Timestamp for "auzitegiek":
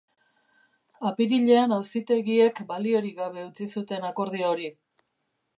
1.77-2.63